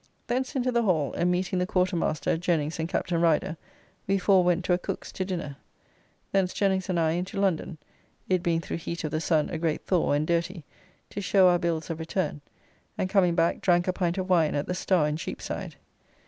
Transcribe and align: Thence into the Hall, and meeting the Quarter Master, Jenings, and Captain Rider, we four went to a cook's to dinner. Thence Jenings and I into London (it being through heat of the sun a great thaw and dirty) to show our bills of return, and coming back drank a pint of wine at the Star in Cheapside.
Thence 0.25 0.55
into 0.55 0.71
the 0.71 0.81
Hall, 0.81 1.13
and 1.13 1.29
meeting 1.31 1.59
the 1.59 1.67
Quarter 1.67 1.95
Master, 1.95 2.35
Jenings, 2.35 2.79
and 2.79 2.89
Captain 2.89 3.21
Rider, 3.21 3.55
we 4.07 4.17
four 4.17 4.43
went 4.43 4.65
to 4.65 4.73
a 4.73 4.79
cook's 4.79 5.11
to 5.11 5.23
dinner. 5.23 5.57
Thence 6.31 6.55
Jenings 6.55 6.89
and 6.89 6.99
I 6.99 7.11
into 7.11 7.39
London 7.39 7.77
(it 8.27 8.41
being 8.41 8.61
through 8.61 8.77
heat 8.77 9.03
of 9.03 9.11
the 9.11 9.21
sun 9.21 9.51
a 9.51 9.59
great 9.59 9.85
thaw 9.85 10.13
and 10.13 10.25
dirty) 10.25 10.63
to 11.11 11.21
show 11.21 11.49
our 11.49 11.59
bills 11.59 11.91
of 11.91 11.99
return, 11.99 12.41
and 12.97 13.11
coming 13.11 13.35
back 13.35 13.61
drank 13.61 13.87
a 13.87 13.93
pint 13.93 14.17
of 14.17 14.27
wine 14.27 14.55
at 14.55 14.65
the 14.65 14.73
Star 14.73 15.07
in 15.07 15.17
Cheapside. 15.17 15.75